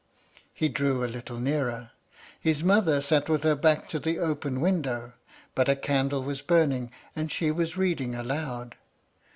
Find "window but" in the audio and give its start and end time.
4.59-5.69